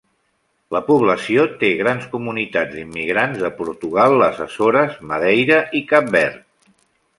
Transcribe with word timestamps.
La 0.75 0.79
població 0.85 1.43
té 1.63 1.69
grans 1.81 2.07
comunitats 2.13 2.73
d'immigrants 2.79 3.37
de 3.45 3.53
Portugal, 3.61 4.17
les 4.25 4.43
Açores, 4.49 4.99
Madeira 5.15 5.63
i 5.81 5.85
Cap 5.95 6.13
Verd. 6.19 6.45